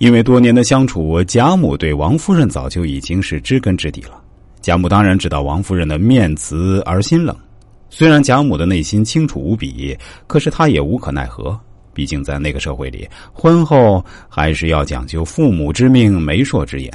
[0.00, 4.18] 因为多年的相处，贾母对王夫人早就已经是知根知底了。
[4.62, 7.36] 贾母当然知道王夫人的面慈而心冷，
[7.90, 9.94] 虽然贾母的内心清楚无比，
[10.26, 11.58] 可是她也无可奈何。
[11.92, 16.90] 毕竟在那个社会里，婚后还是要讲究父母之命、媒妁之言。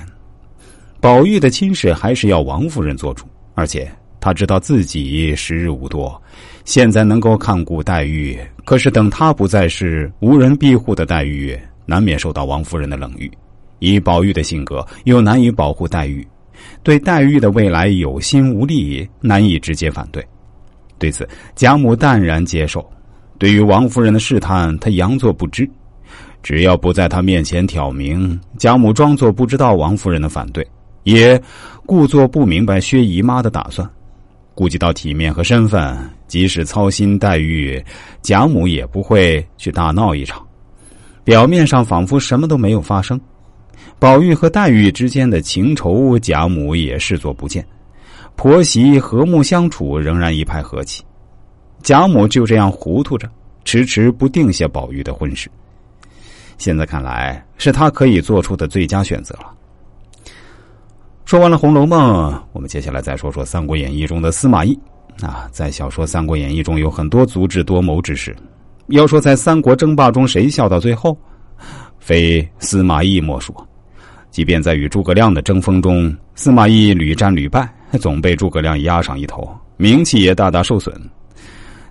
[1.00, 3.88] 宝玉的亲事还是要王夫人做主，而且
[4.20, 6.20] 他知道自己时日无多，
[6.64, 11.56] 现在能够看顾黛玉，可是等他不在世、无人庇护的黛玉。
[11.86, 13.32] 难免受到王夫人的冷遇，
[13.80, 16.26] 以宝玉的性格又难以保护黛玉，
[16.84, 20.26] 对黛玉的未来有心无力，难以直接反对。
[20.98, 22.86] 对此，贾母淡然接受。
[23.38, 25.70] 对于王夫人的试探，她佯作不知。
[26.42, 30.66] 只要不在她面前挑明，贾母装作不知道王夫人的反对，
[31.04, 31.42] 也
[31.86, 33.90] 故作不明白薛姨妈的打算。
[34.54, 37.84] 顾及到体面和身份，即使操心黛玉，
[38.22, 40.45] 贾母也不会去大闹一场。
[41.26, 43.20] 表面上仿佛什么都没有发生，
[44.00, 47.66] 宝玉和黛玉之间的情仇，贾母也视作不见，
[48.36, 51.04] 婆媳和睦相处，仍然一派和气。
[51.82, 53.28] 贾母就这样糊涂着，
[53.64, 55.50] 迟迟不定下宝玉的婚事。
[56.60, 59.52] 现在看来，是他可以做出的最佳选择了。
[61.26, 64.80] 说完了《红楼梦》，我们接下来再说说《三国演义》中的司马懿。
[65.22, 68.36] 啊，在小说《三国演义》中有很多足智多谋之士。
[68.88, 71.18] 要说在三国争霸中谁笑到最后，
[72.00, 73.56] 非司马懿莫属。
[74.30, 77.68] 即便在与诸葛亮的争锋中，司马懿屡战屡败，
[78.00, 80.94] 总被诸葛亮压上一头，名气也大大受损。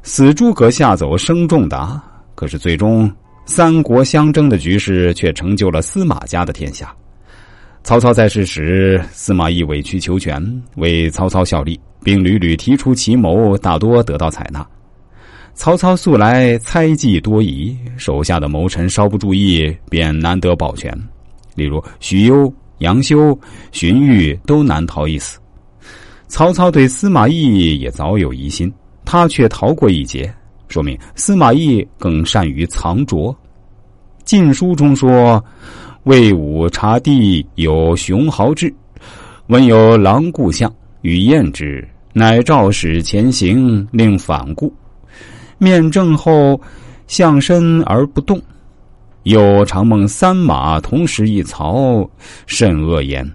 [0.02, 2.02] 死诸葛下走生仲达，
[2.34, 3.10] 可是最终
[3.46, 6.94] 三国相争的局势却成就了司马家的天下。
[7.82, 14.66] 曹操在世时，司马懿委曲求全，为曹操效力，并屡屡提出奇谋，大多得到采纳。
[15.54, 20.92] 曹操素来猜忌多疑，手下的谋臣稍不注意，便难得保全。
[21.54, 23.38] 例如许攸、杨修、
[23.70, 25.38] 荀彧都难逃一死。
[26.26, 28.70] 曹操对司马懿也早有疑心，
[29.04, 30.32] 他却逃过一劫，
[30.68, 33.32] 说明司马懿更善于藏拙。
[34.24, 35.42] 《晋书》中说
[36.02, 38.74] ：“魏武察帝有雄豪志，
[39.46, 40.70] 闻有狼顾相，
[41.02, 44.74] 与燕之，乃诏使前行，令反顾。”
[45.58, 46.60] 面正后，
[47.06, 48.40] 向身而不动，
[49.24, 52.08] 又常梦三马同时一曹，
[52.46, 53.30] 甚恶言。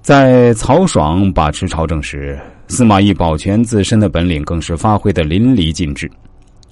[0.00, 2.38] 在曹爽把持朝政时，
[2.68, 6.10] 司马懿保全自身的本领更是发挥的淋漓尽致。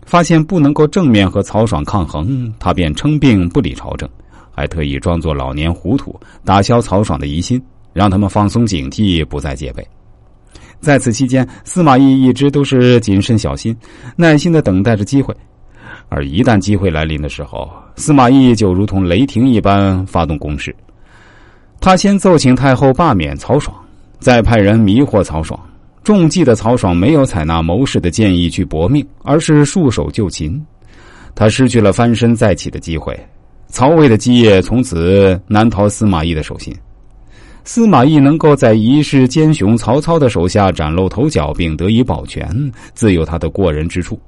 [0.06, 4.08] 发现不能够正面和曹爽抗衡，他便称病不理朝政，
[4.50, 9.86] 还特意装作老年糊涂，打消曹爽的疑心，让他们放松警惕，不再戒备。
[10.80, 13.76] 在此期间，司马懿一直都是谨慎小心，
[14.16, 15.34] 耐心的等待着机会。
[16.08, 20.74] 而一旦机会来临的时候，司马懿就如同雷霆一般发动攻势。
[21.80, 23.76] 他先奏请太后罢免曹爽，
[24.18, 25.58] 再派人迷惑曹爽。
[26.02, 30.60] 中计的曹爽没有采纳谋士的建议去搏命，而是束手就擒。
[31.34, 33.18] 他失去了翻身再起的机会，
[33.68, 36.74] 曹魏的基业从此难逃司马懿的手心。
[37.72, 42.50] 司马懿能够在一世奸雄曹操的手下崭露头角，并得以保全，
[42.94, 44.18] 自有他的过人之处。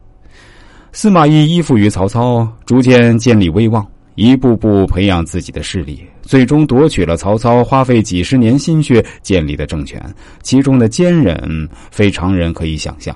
[0.93, 10.01] 司马懿依附于曹操，逐渐建立威望，一步步培养自己的势力，最终夺取了曹操花费几十年心血建立的政权。
[10.43, 13.13] 其中的坚忍，非常人可以想象。